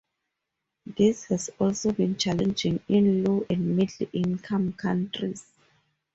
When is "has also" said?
1.25-1.91